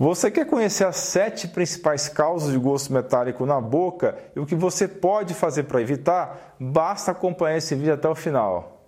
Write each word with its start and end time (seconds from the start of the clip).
Você 0.00 0.30
quer 0.30 0.46
conhecer 0.46 0.84
as 0.84 0.94
sete 0.94 1.48
principais 1.48 2.08
causas 2.08 2.52
de 2.52 2.58
gosto 2.58 2.92
metálico 2.92 3.44
na 3.44 3.60
boca 3.60 4.16
e 4.36 4.38
o 4.38 4.46
que 4.46 4.54
você 4.54 4.86
pode 4.86 5.34
fazer 5.34 5.64
para 5.64 5.82
evitar? 5.82 6.54
Basta 6.60 7.10
acompanhar 7.10 7.56
esse 7.56 7.74
vídeo 7.74 7.94
até 7.94 8.08
o 8.08 8.14
final. 8.14 8.80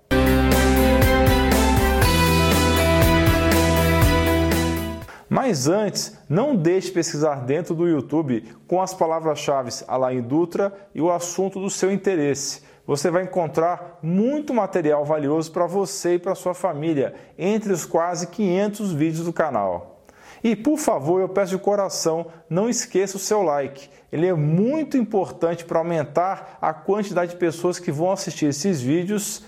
Mas 5.29 5.67
antes, 5.67 6.17
não 6.29 6.55
deixe 6.55 6.89
de 6.89 6.95
pesquisar 6.95 7.45
dentro 7.45 7.75
do 7.75 7.89
YouTube 7.89 8.45
com 8.69 8.81
as 8.81 8.95
palavras-chave 8.95 9.71
Alain 9.89 10.23
Dutra 10.23 10.73
e 10.95 11.01
o 11.01 11.11
assunto 11.11 11.59
do 11.59 11.71
seu 11.71 11.91
interesse. 11.91 12.63
Você 12.87 13.11
vai 13.11 13.25
encontrar 13.25 13.99
muito 14.01 14.55
material 14.55 15.05
valioso 15.05 15.51
para 15.51 15.67
você 15.67 16.15
e 16.15 16.19
para 16.21 16.37
sua 16.37 16.55
família, 16.55 17.15
entre 17.37 17.73
os 17.73 17.85
quase 17.85 18.29
500 18.29 18.93
vídeos 18.93 19.25
do 19.25 19.33
canal. 19.33 19.90
E 20.43 20.57
por 20.57 20.79
favor, 20.79 21.21
eu 21.21 21.29
peço 21.29 21.57
de 21.57 21.63
coração, 21.63 22.27
não 22.49 22.69
esqueça 22.69 23.17
o 23.17 23.21
seu 23.21 23.43
like. 23.43 23.91
Ele 24.11 24.27
é 24.27 24.35
muito 24.35 24.97
importante 24.97 25.65
para 25.65 25.79
aumentar 25.79 26.59
a 26.61 26.73
quantidade 26.73 27.33
de 27.33 27.37
pessoas 27.37 27.79
que 27.79 27.93
vão 27.93 28.11
assistir 28.11 28.47
esses 28.47 28.81
vídeos. 28.81 29.45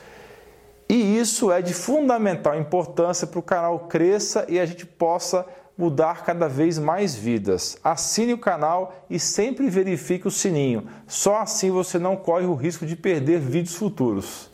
E 0.89 1.19
isso 1.19 1.51
é 1.51 1.63
de 1.63 1.73
fundamental 1.73 2.59
importância 2.59 3.27
para 3.27 3.39
o 3.39 3.43
canal 3.43 3.81
cresça 3.81 4.45
e 4.49 4.61
a 4.61 4.67
gente 4.67 4.85
possa 4.85 5.47
mudar 5.77 6.25
cada 6.25 6.49
vez 6.49 6.79
mais 6.79 7.15
vidas. 7.15 7.79
Assine 7.83 8.35
o 8.35 8.39
canal 8.39 8.95
e 9.09 9.19
sempre 9.19 9.71
verifique 9.71 10.29
o 10.29 10.31
sininho. 10.31 10.87
Só 11.07 11.39
assim 11.39 11.71
você 11.71 11.99
não 11.99 12.15
corre 12.15 12.47
o 12.47 12.55
risco 12.55 12.85
de 12.85 12.95
perder 12.95 13.41
vídeos 13.41 13.75
futuros. 13.75 14.51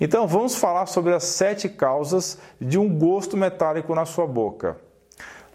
Então 0.00 0.26
vamos 0.26 0.56
falar 0.56 0.86
sobre 0.86 1.14
as 1.14 1.24
sete 1.24 1.68
causas 1.68 2.38
de 2.60 2.78
um 2.78 2.88
gosto 2.88 3.36
metálico 3.36 3.94
na 3.94 4.04
sua 4.04 4.26
boca. 4.26 4.76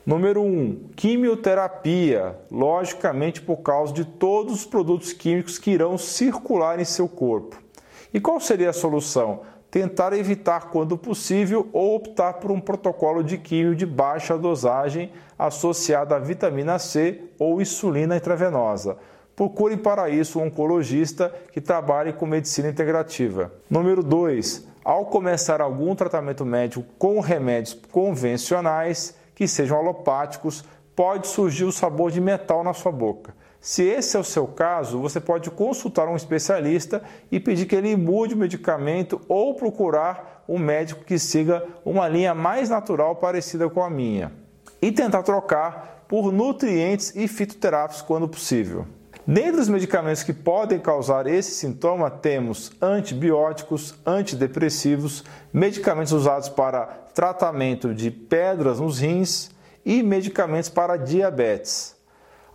Número 0.06 0.42
1, 0.42 0.46
um, 0.46 0.90
quimioterapia, 0.96 2.36
logicamente 2.50 3.42
por 3.42 3.58
causa 3.58 3.94
de 3.94 4.06
todos 4.06 4.54
os 4.54 4.66
produtos 4.66 5.14
químicos 5.14 5.58
que 5.58 5.72
irão 5.72 5.98
circular 5.98 6.80
em 6.80 6.86
seu 6.86 7.08
corpo. 7.08 7.58
E 8.14 8.20
qual 8.20 8.40
seria 8.40 8.70
a 8.70 8.74
solução? 8.74 9.42
Tentar 9.70 10.14
evitar 10.14 10.70
quando 10.72 10.98
possível 10.98 11.70
ou 11.72 11.96
optar 11.96 12.34
por 12.34 12.50
um 12.50 12.60
protocolo 12.60 13.24
de 13.24 13.38
químio 13.38 13.76
de 13.76 13.86
baixa 13.86 14.36
dosagem 14.36 15.12
associado 15.38 16.16
à 16.16 16.20
vitamina 16.20 16.80
C 16.80 17.22
ou 17.38 17.62
insulina 17.62 18.18
intravenosa. 18.18 18.98
Procure 19.36 19.78
para 19.78 20.10
isso 20.10 20.40
um 20.40 20.48
oncologista 20.48 21.34
que 21.52 21.62
trabalhe 21.62 22.14
com 22.14 22.26
medicina 22.26 22.68
integrativa. 22.68 23.54
Número 23.70 24.02
2. 24.02 24.68
Ao 24.84 25.06
começar 25.06 25.62
algum 25.62 25.94
tratamento 25.94 26.44
médico 26.44 26.84
com 26.98 27.20
remédios 27.20 27.78
convencionais, 27.92 29.19
que 29.40 29.48
sejam 29.48 29.78
alopáticos, 29.78 30.66
pode 30.94 31.30
surgir 31.30 31.64
o 31.64 31.72
sabor 31.72 32.12
de 32.12 32.20
metal 32.20 32.62
na 32.62 32.74
sua 32.74 32.92
boca. 32.92 33.34
Se 33.62 33.84
esse 33.84 34.18
é 34.18 34.20
o 34.20 34.24
seu 34.24 34.46
caso, 34.46 35.00
você 35.00 35.18
pode 35.18 35.50
consultar 35.50 36.10
um 36.10 36.16
especialista 36.18 37.02
e 37.32 37.40
pedir 37.40 37.66
que 37.66 37.74
ele 37.74 37.96
mude 37.96 38.34
o 38.34 38.38
medicamento 38.38 39.22
ou 39.30 39.56
procurar 39.56 40.44
um 40.46 40.60
médico 40.60 41.06
que 41.06 41.18
siga 41.18 41.66
uma 41.86 42.06
linha 42.10 42.36
mais 42.36 42.70
natural 42.70 43.16
parecida 43.16 43.70
com 43.70 43.82
a 43.82 43.90
minha. 43.90 44.34
E 44.82 44.92
tentar 44.92 45.24
trocar 45.24 46.04
por 46.06 46.34
nutrientes 46.34 47.16
e 47.16 47.26
fitoterápicos 47.26 48.02
quando 48.02 48.28
possível. 48.28 48.86
Dentre 49.32 49.62
os 49.62 49.70
medicamentos 49.70 50.24
que 50.24 50.34
podem 50.34 50.80
causar 50.80 51.28
esse 51.28 51.52
sintoma, 51.52 52.10
temos 52.10 52.72
antibióticos, 52.82 53.94
antidepressivos, 54.04 55.24
medicamentos 55.54 56.14
usados 56.14 56.50
para 56.50 56.88
tratamento 57.14 57.94
de 57.94 58.10
pedras 58.10 58.80
nos 58.80 58.98
rins 58.98 59.52
e 59.86 60.02
medicamentos 60.02 60.68
para 60.68 60.98
diabetes. 60.98 61.96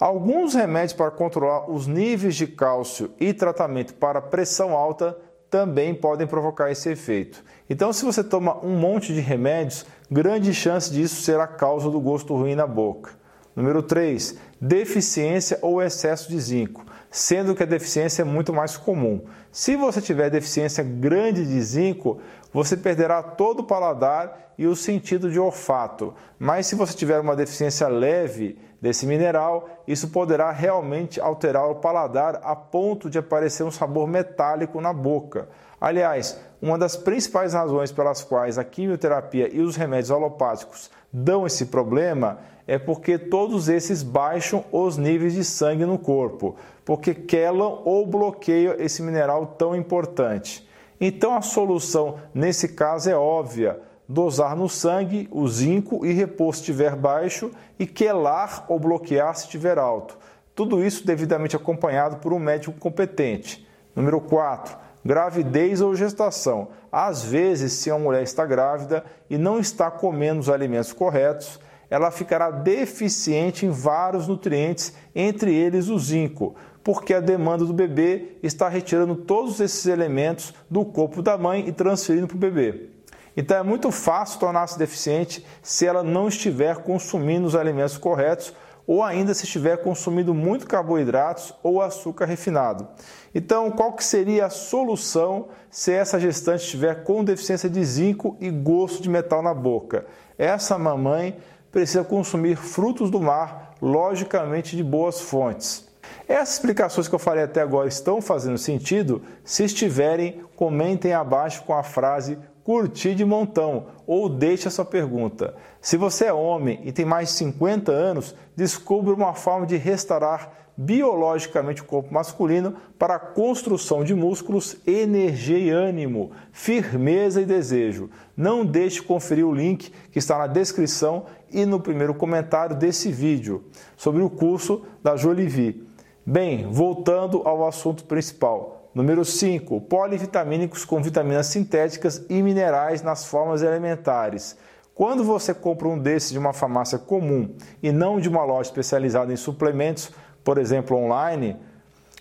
Alguns 0.00 0.54
remédios 0.54 0.94
para 0.94 1.12
controlar 1.12 1.70
os 1.70 1.86
níveis 1.86 2.34
de 2.34 2.48
cálcio 2.48 3.12
e 3.20 3.32
tratamento 3.32 3.94
para 3.94 4.20
pressão 4.20 4.72
alta 4.72 5.16
também 5.48 5.94
podem 5.94 6.26
provocar 6.26 6.72
esse 6.72 6.90
efeito. 6.90 7.44
Então, 7.70 7.92
se 7.92 8.04
você 8.04 8.24
toma 8.24 8.58
um 8.66 8.76
monte 8.76 9.14
de 9.14 9.20
remédios, 9.20 9.86
grande 10.10 10.52
chance 10.52 10.92
disso 10.92 11.22
ser 11.22 11.38
a 11.38 11.46
causa 11.46 11.88
do 11.88 12.00
gosto 12.00 12.34
ruim 12.34 12.56
na 12.56 12.66
boca. 12.66 13.22
Número 13.54 13.82
3, 13.82 14.36
deficiência 14.60 15.58
ou 15.62 15.80
excesso 15.80 16.28
de 16.28 16.40
zinco, 16.40 16.84
sendo 17.10 17.54
que 17.54 17.62
a 17.62 17.66
deficiência 17.66 18.22
é 18.22 18.24
muito 18.24 18.52
mais 18.52 18.76
comum. 18.76 19.24
Se 19.52 19.76
você 19.76 20.00
tiver 20.00 20.28
deficiência 20.28 20.82
grande 20.82 21.46
de 21.46 21.60
zinco, 21.62 22.20
você 22.52 22.76
perderá 22.76 23.22
todo 23.22 23.60
o 23.60 23.64
paladar 23.64 24.54
e 24.58 24.66
o 24.66 24.74
sentido 24.74 25.30
de 25.30 25.38
olfato. 25.38 26.14
Mas 26.38 26.66
se 26.66 26.74
você 26.74 26.94
tiver 26.94 27.20
uma 27.20 27.36
deficiência 27.36 27.86
leve 27.86 28.58
desse 28.84 29.06
mineral, 29.06 29.66
isso 29.88 30.08
poderá 30.08 30.50
realmente 30.50 31.18
alterar 31.18 31.70
o 31.70 31.76
paladar 31.76 32.38
a 32.44 32.54
ponto 32.54 33.08
de 33.08 33.16
aparecer 33.18 33.62
um 33.62 33.70
sabor 33.70 34.06
metálico 34.06 34.78
na 34.78 34.92
boca. 34.92 35.48
Aliás, 35.80 36.38
uma 36.60 36.76
das 36.76 36.94
principais 36.94 37.54
razões 37.54 37.90
pelas 37.90 38.22
quais 38.22 38.58
a 38.58 38.62
quimioterapia 38.62 39.48
e 39.50 39.62
os 39.62 39.74
remédios 39.74 40.10
alopáticos 40.10 40.90
dão 41.10 41.46
esse 41.46 41.64
problema 41.64 42.40
é 42.66 42.78
porque 42.78 43.16
todos 43.16 43.70
esses 43.70 44.02
baixam 44.02 44.62
os 44.70 44.98
níveis 44.98 45.32
de 45.32 45.44
sangue 45.44 45.86
no 45.86 45.98
corpo, 45.98 46.54
porque 46.84 47.14
quelam 47.14 47.80
ou 47.86 48.06
bloqueiam 48.06 48.74
esse 48.78 49.02
mineral 49.02 49.54
tão 49.56 49.74
importante. 49.74 50.68
Então 51.00 51.34
a 51.34 51.40
solução 51.40 52.18
nesse 52.34 52.68
caso 52.68 53.08
é 53.08 53.16
óbvia: 53.16 53.80
dosar 54.08 54.56
no 54.56 54.68
sangue 54.68 55.28
o 55.30 55.46
zinco 55.48 56.04
e 56.04 56.12
repor 56.12 56.54
se 56.54 56.60
estiver 56.60 56.94
baixo 56.94 57.50
e 57.78 57.86
quelar 57.86 58.66
ou 58.68 58.78
bloquear 58.78 59.34
se 59.34 59.44
estiver 59.44 59.78
alto. 59.78 60.18
Tudo 60.54 60.84
isso 60.84 61.06
devidamente 61.06 61.56
acompanhado 61.56 62.16
por 62.16 62.32
um 62.32 62.38
médico 62.38 62.78
competente. 62.78 63.66
Número 63.94 64.20
4. 64.20 64.76
Gravidez 65.04 65.80
ou 65.80 65.94
gestação. 65.94 66.68
Às 66.90 67.24
vezes, 67.24 67.72
se 67.72 67.90
a 67.90 67.98
mulher 67.98 68.22
está 68.22 68.46
grávida 68.46 69.04
e 69.28 69.36
não 69.36 69.58
está 69.58 69.90
comendo 69.90 70.40
os 70.40 70.48
alimentos 70.48 70.92
corretos, 70.92 71.60
ela 71.90 72.10
ficará 72.10 72.50
deficiente 72.50 73.66
em 73.66 73.70
vários 73.70 74.26
nutrientes, 74.26 74.94
entre 75.14 75.54
eles 75.54 75.88
o 75.88 75.98
zinco, 75.98 76.54
porque 76.82 77.12
a 77.14 77.20
demanda 77.20 77.64
do 77.64 77.72
bebê 77.72 78.36
está 78.42 78.68
retirando 78.68 79.14
todos 79.14 79.60
esses 79.60 79.86
elementos 79.86 80.54
do 80.70 80.84
corpo 80.84 81.20
da 81.20 81.36
mãe 81.36 81.68
e 81.68 81.72
transferindo 81.72 82.26
para 82.26 82.36
o 82.36 82.40
bebê. 82.40 82.93
Então 83.36 83.56
é 83.56 83.62
muito 83.62 83.90
fácil 83.90 84.38
tornar-se 84.38 84.78
deficiente 84.78 85.44
se 85.62 85.86
ela 85.86 86.02
não 86.02 86.28
estiver 86.28 86.76
consumindo 86.78 87.46
os 87.46 87.56
alimentos 87.56 87.96
corretos 87.96 88.52
ou 88.86 89.02
ainda 89.02 89.32
se 89.32 89.44
estiver 89.44 89.78
consumindo 89.78 90.34
muito 90.34 90.66
carboidratos 90.66 91.54
ou 91.62 91.80
açúcar 91.80 92.26
refinado. 92.26 92.86
Então, 93.34 93.70
qual 93.70 93.92
que 93.92 94.04
seria 94.04 94.46
a 94.46 94.50
solução 94.50 95.48
se 95.70 95.92
essa 95.92 96.20
gestante 96.20 96.64
estiver 96.64 97.02
com 97.02 97.24
deficiência 97.24 97.68
de 97.68 97.82
zinco 97.84 98.36
e 98.40 98.50
gosto 98.50 99.02
de 99.02 99.08
metal 99.08 99.42
na 99.42 99.54
boca? 99.54 100.06
Essa 100.38 100.78
mamãe 100.78 101.38
precisa 101.72 102.04
consumir 102.04 102.56
frutos 102.56 103.10
do 103.10 103.20
mar, 103.20 103.74
logicamente 103.80 104.76
de 104.76 104.84
boas 104.84 105.20
fontes. 105.20 105.88
Essas 106.28 106.54
explicações 106.54 107.08
que 107.08 107.14
eu 107.14 107.18
falei 107.18 107.44
até 107.44 107.60
agora 107.60 107.88
estão 107.88 108.20
fazendo 108.20 108.56
sentido? 108.56 109.22
Se 109.42 109.64
estiverem, 109.64 110.42
comentem 110.54 111.12
abaixo 111.12 111.62
com 111.64 111.74
a 111.74 111.82
frase 111.82 112.38
curti 112.64 113.14
de 113.14 113.24
montão 113.24 113.86
ou 114.06 114.28
deixe 114.28 114.66
a 114.66 114.70
sua 114.70 114.84
pergunta. 114.84 115.54
Se 115.80 115.98
você 115.98 116.24
é 116.24 116.32
homem 116.32 116.80
e 116.82 116.90
tem 116.90 117.04
mais 117.04 117.28
de 117.28 117.34
50 117.34 117.92
anos, 117.92 118.34
descubra 118.56 119.14
uma 119.14 119.34
forma 119.34 119.66
de 119.66 119.76
restaurar 119.76 120.64
biologicamente 120.76 121.82
o 121.82 121.84
corpo 121.84 122.12
masculino 122.12 122.74
para 122.98 123.14
a 123.14 123.18
construção 123.18 124.02
de 124.02 124.14
músculos, 124.14 124.76
energia 124.86 125.58
e 125.58 125.70
ânimo, 125.70 126.32
firmeza 126.50 127.40
e 127.40 127.44
desejo. 127.44 128.10
Não 128.36 128.64
deixe 128.64 129.00
de 129.00 129.06
conferir 129.06 129.46
o 129.46 129.54
link 129.54 129.92
que 130.10 130.18
está 130.18 130.38
na 130.38 130.46
descrição 130.46 131.26
e 131.52 131.64
no 131.64 131.78
primeiro 131.78 132.14
comentário 132.14 132.74
desse 132.74 133.12
vídeo 133.12 133.64
sobre 133.96 134.22
o 134.22 134.30
curso 134.30 134.82
da 135.02 135.16
Jolivie. 135.16 135.86
Bem, 136.26 136.66
voltando 136.72 137.42
ao 137.44 137.66
assunto 137.66 138.04
principal. 138.04 138.83
Número 138.94 139.24
5. 139.24 139.80
Polivitamínicos 139.80 140.84
com 140.84 141.02
vitaminas 141.02 141.48
sintéticas 141.48 142.24
e 142.30 142.40
minerais 142.40 143.02
nas 143.02 143.24
formas 143.24 143.60
elementares. 143.60 144.56
Quando 144.94 145.24
você 145.24 145.52
compra 145.52 145.88
um 145.88 145.98
desses 145.98 146.30
de 146.30 146.38
uma 146.38 146.52
farmácia 146.52 146.96
comum 146.96 147.56
e 147.82 147.90
não 147.90 148.20
de 148.20 148.28
uma 148.28 148.44
loja 148.44 148.68
especializada 148.68 149.32
em 149.32 149.36
suplementos, 149.36 150.12
por 150.44 150.58
exemplo, 150.58 150.96
online, 150.96 151.56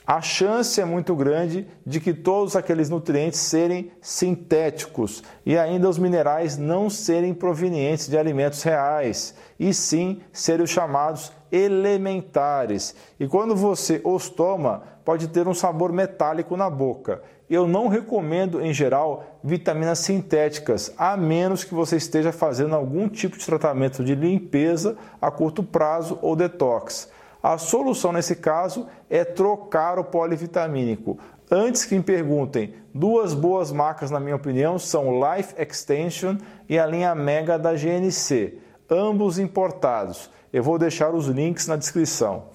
a 0.05 0.21
chance 0.21 0.81
é 0.81 0.85
muito 0.85 1.15
grande 1.15 1.65
de 1.85 2.01
que 2.01 2.13
todos 2.13 2.57
aqueles 2.57 2.89
nutrientes 2.89 3.39
serem 3.39 3.89
sintéticos 4.01 5.23
e 5.45 5.57
ainda 5.57 5.87
os 5.87 5.97
minerais 5.97 6.57
não 6.57 6.89
serem 6.89 7.33
provenientes 7.33 8.09
de 8.09 8.17
alimentos 8.17 8.63
reais, 8.63 9.33
e 9.57 9.73
sim 9.73 10.19
serem 10.33 10.65
os 10.65 10.69
chamados 10.69 11.31
elementares. 11.49 12.95
E 13.17 13.27
quando 13.27 13.55
você 13.55 14.01
os 14.03 14.27
toma, 14.27 14.83
pode 15.05 15.29
ter 15.29 15.47
um 15.47 15.53
sabor 15.53 15.93
metálico 15.93 16.57
na 16.57 16.69
boca. 16.69 17.21
Eu 17.49 17.67
não 17.67 17.87
recomendo, 17.87 18.61
em 18.61 18.73
geral, 18.73 19.39
vitaminas 19.43 19.99
sintéticas, 19.99 20.93
a 20.97 21.15
menos 21.15 21.63
que 21.63 21.73
você 21.73 21.95
esteja 21.95 22.31
fazendo 22.31 22.75
algum 22.75 23.07
tipo 23.07 23.37
de 23.37 23.45
tratamento 23.45 24.03
de 24.03 24.15
limpeza 24.15 24.97
a 25.21 25.29
curto 25.29 25.63
prazo 25.63 26.17
ou 26.21 26.35
detox. 26.35 27.09
A 27.43 27.57
solução 27.57 28.13
nesse 28.13 28.37
caso 28.37 28.87
é 29.09 29.25
trocar 29.25 29.99
o 29.99 30.03
polivitamínico. 30.05 31.19
Antes 31.51 31.83
que 31.83 31.93
me 31.93 32.01
perguntem, 32.01 32.73
duas 32.93 33.33
boas 33.33 33.69
marcas, 33.69 34.09
na 34.09 34.17
minha 34.17 34.37
opinião, 34.37 34.79
são 34.79 35.19
Life 35.19 35.53
Extension 35.61 36.37
e 36.69 36.79
a 36.79 36.85
linha 36.85 37.13
Mega 37.13 37.59
da 37.59 37.73
GNC, 37.73 38.57
ambos 38.89 39.37
importados. 39.39 40.29
Eu 40.53 40.63
vou 40.63 40.79
deixar 40.79 41.13
os 41.13 41.27
links 41.27 41.67
na 41.67 41.75
descrição. 41.75 42.45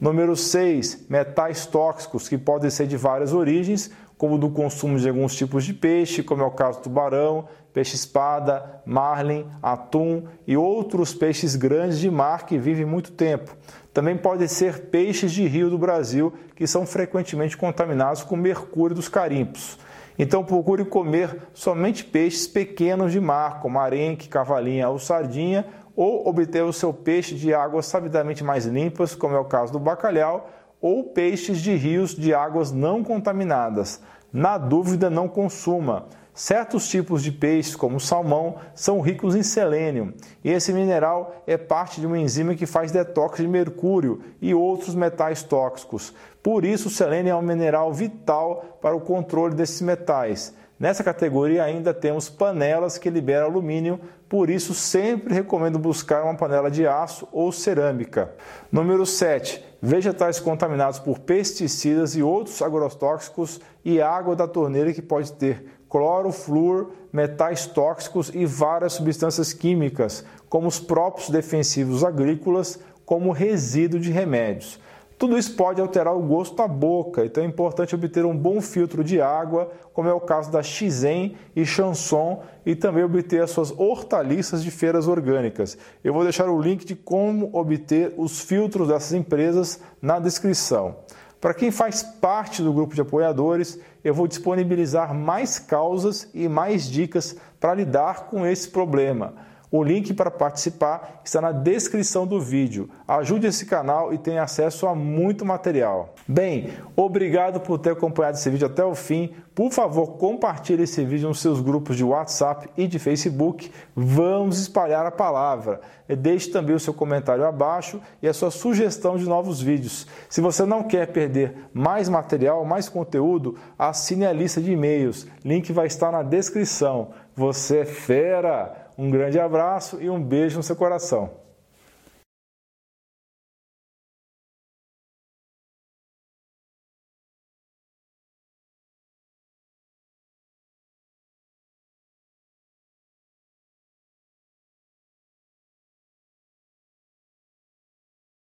Número 0.00 0.36
6, 0.36 1.06
metais 1.08 1.66
tóxicos 1.66 2.28
que 2.28 2.38
podem 2.38 2.70
ser 2.70 2.86
de 2.86 2.96
várias 2.96 3.32
origens, 3.32 3.90
como 4.16 4.38
do 4.38 4.50
consumo 4.50 4.98
de 4.98 5.08
alguns 5.08 5.34
tipos 5.34 5.64
de 5.64 5.74
peixe, 5.74 6.22
como 6.22 6.42
é 6.42 6.46
o 6.46 6.50
caso 6.52 6.78
do 6.78 6.84
tubarão, 6.84 7.48
peixe-espada, 7.72 8.82
marlin, 8.86 9.46
atum 9.60 10.24
e 10.46 10.56
outros 10.56 11.12
peixes 11.12 11.56
grandes 11.56 11.98
de 11.98 12.10
mar 12.10 12.46
que 12.46 12.56
vivem 12.56 12.84
muito 12.84 13.12
tempo. 13.12 13.56
Também 13.98 14.16
podem 14.16 14.46
ser 14.46 14.82
peixes 14.82 15.32
de 15.32 15.44
rio 15.48 15.68
do 15.68 15.76
Brasil, 15.76 16.32
que 16.54 16.68
são 16.68 16.86
frequentemente 16.86 17.56
contaminados 17.56 18.22
com 18.22 18.36
mercúrio 18.36 18.94
dos 18.94 19.08
carimpos. 19.08 19.76
Então 20.16 20.44
procure 20.44 20.84
comer 20.84 21.48
somente 21.52 22.04
peixes 22.04 22.46
pequenos 22.46 23.10
de 23.10 23.18
mar, 23.18 23.58
como 23.58 23.76
arenque, 23.80 24.28
cavalinha 24.28 24.88
ou 24.88 25.00
sardinha, 25.00 25.66
ou 25.96 26.28
obter 26.28 26.62
o 26.62 26.72
seu 26.72 26.94
peixe 26.94 27.34
de 27.34 27.52
águas 27.52 27.86
sabidamente 27.86 28.44
mais 28.44 28.66
limpas, 28.66 29.16
como 29.16 29.34
é 29.34 29.38
o 29.40 29.44
caso 29.44 29.72
do 29.72 29.80
bacalhau, 29.80 30.48
ou 30.80 31.02
peixes 31.02 31.58
de 31.58 31.74
rios 31.74 32.14
de 32.14 32.32
águas 32.32 32.70
não 32.70 33.02
contaminadas. 33.02 34.00
Na 34.32 34.58
dúvida, 34.58 35.10
não 35.10 35.26
consuma. 35.26 36.06
Certos 36.38 36.88
tipos 36.88 37.24
de 37.24 37.32
peixes, 37.32 37.74
como 37.74 37.96
o 37.96 38.00
salmão, 38.00 38.58
são 38.72 39.00
ricos 39.00 39.34
em 39.34 39.42
selênio, 39.42 40.14
esse 40.44 40.72
mineral 40.72 41.42
é 41.48 41.56
parte 41.56 42.00
de 42.00 42.06
uma 42.06 42.16
enzima 42.16 42.54
que 42.54 42.64
faz 42.64 42.92
detox 42.92 43.38
de 43.38 43.48
mercúrio 43.48 44.22
e 44.40 44.54
outros 44.54 44.94
metais 44.94 45.42
tóxicos. 45.42 46.14
Por 46.40 46.64
isso, 46.64 46.86
o 46.86 46.92
selênio 46.92 47.32
é 47.32 47.34
um 47.34 47.42
mineral 47.42 47.92
vital 47.92 48.78
para 48.80 48.94
o 48.94 49.00
controle 49.00 49.56
desses 49.56 49.80
metais. 49.80 50.54
Nessa 50.78 51.02
categoria 51.02 51.64
ainda 51.64 51.92
temos 51.92 52.28
panelas 52.28 52.98
que 52.98 53.10
liberam 53.10 53.48
alumínio, 53.48 53.98
por 54.28 54.48
isso 54.48 54.72
sempre 54.74 55.34
recomendo 55.34 55.76
buscar 55.76 56.22
uma 56.22 56.36
panela 56.36 56.70
de 56.70 56.86
aço 56.86 57.26
ou 57.32 57.50
cerâmica. 57.50 58.32
Número 58.70 59.04
7. 59.04 59.64
Vegetais 59.82 60.38
contaminados 60.38 61.00
por 61.00 61.18
pesticidas 61.18 62.14
e 62.14 62.22
outros 62.22 62.62
agrotóxicos 62.62 63.60
e 63.84 64.00
água 64.00 64.36
da 64.36 64.46
torneira 64.46 64.92
que 64.92 65.02
pode 65.02 65.32
ter 65.32 65.77
cloro, 65.88 66.30
flúor, 66.32 66.90
metais 67.12 67.66
tóxicos 67.66 68.30
e 68.34 68.44
várias 68.44 68.94
substâncias 68.94 69.52
químicas, 69.52 70.24
como 70.48 70.68
os 70.68 70.78
próprios 70.78 71.30
defensivos 71.30 72.04
agrícolas, 72.04 72.78
como 73.04 73.32
resíduo 73.32 73.98
de 73.98 74.10
remédios. 74.10 74.78
Tudo 75.18 75.36
isso 75.36 75.56
pode 75.56 75.80
alterar 75.80 76.14
o 76.14 76.22
gosto 76.22 76.54
da 76.54 76.68
boca, 76.68 77.24
então 77.24 77.42
é 77.42 77.46
importante 77.46 77.92
obter 77.92 78.24
um 78.24 78.36
bom 78.36 78.60
filtro 78.60 79.02
de 79.02 79.20
água, 79.20 79.68
como 79.92 80.08
é 80.08 80.12
o 80.12 80.20
caso 80.20 80.48
da 80.52 80.62
Xen 80.62 81.34
e 81.56 81.66
Chanson, 81.66 82.40
e 82.64 82.76
também 82.76 83.02
obter 83.02 83.42
as 83.42 83.50
suas 83.50 83.72
hortaliças 83.76 84.62
de 84.62 84.70
feiras 84.70 85.08
orgânicas. 85.08 85.76
Eu 86.04 86.14
vou 86.14 86.22
deixar 86.22 86.48
o 86.48 86.62
link 86.62 86.84
de 86.84 86.94
como 86.94 87.50
obter 87.52 88.14
os 88.16 88.40
filtros 88.40 88.86
dessas 88.86 89.12
empresas 89.12 89.80
na 90.00 90.20
descrição. 90.20 90.94
Para 91.40 91.54
quem 91.54 91.70
faz 91.70 92.02
parte 92.02 92.62
do 92.62 92.72
grupo 92.72 92.94
de 92.94 93.00
apoiadores, 93.00 93.78
eu 94.02 94.12
vou 94.12 94.26
disponibilizar 94.26 95.14
mais 95.14 95.58
causas 95.58 96.28
e 96.34 96.48
mais 96.48 96.90
dicas 96.90 97.36
para 97.60 97.74
lidar 97.74 98.26
com 98.26 98.44
esse 98.44 98.68
problema. 98.68 99.34
O 99.70 99.82
link 99.82 100.14
para 100.14 100.30
participar 100.30 101.20
está 101.22 101.42
na 101.42 101.52
descrição 101.52 102.26
do 102.26 102.40
vídeo. 102.40 102.88
Ajude 103.06 103.46
esse 103.46 103.66
canal 103.66 104.14
e 104.14 104.18
tenha 104.18 104.42
acesso 104.42 104.86
a 104.86 104.94
muito 104.94 105.44
material. 105.44 106.14
Bem, 106.26 106.70
obrigado 106.96 107.60
por 107.60 107.78
ter 107.78 107.90
acompanhado 107.90 108.38
esse 108.38 108.48
vídeo 108.48 108.66
até 108.66 108.82
o 108.82 108.94
fim. 108.94 109.34
Por 109.54 109.70
favor, 109.70 110.16
compartilhe 110.16 110.84
esse 110.84 111.04
vídeo 111.04 111.28
nos 111.28 111.40
seus 111.40 111.60
grupos 111.60 111.96
de 111.96 112.04
WhatsApp 112.04 112.70
e 112.78 112.86
de 112.86 112.98
Facebook. 112.98 113.70
Vamos 113.94 114.58
espalhar 114.58 115.04
a 115.04 115.10
palavra. 115.10 115.80
Deixe 116.08 116.50
também 116.50 116.74
o 116.74 116.80
seu 116.80 116.94
comentário 116.94 117.44
abaixo 117.44 118.00
e 118.22 118.28
a 118.28 118.32
sua 118.32 118.50
sugestão 118.50 119.18
de 119.18 119.26
novos 119.26 119.60
vídeos. 119.60 120.06
Se 120.30 120.40
você 120.40 120.64
não 120.64 120.82
quer 120.82 121.08
perder 121.08 121.68
mais 121.74 122.08
material, 122.08 122.64
mais 122.64 122.88
conteúdo, 122.88 123.56
assine 123.78 124.24
a 124.24 124.32
lista 124.32 124.62
de 124.62 124.72
e-mails. 124.72 125.26
Link 125.44 125.70
vai 125.74 125.86
estar 125.86 126.10
na 126.10 126.22
descrição. 126.22 127.10
Você 127.36 127.80
é 127.80 127.84
fera! 127.84 128.87
Um 128.98 129.10
grande 129.10 129.38
abraço 129.38 130.02
e 130.02 130.10
um 130.10 130.20
beijo 130.20 130.56
no 130.56 130.62
seu 130.62 130.74
coração. 130.74 131.30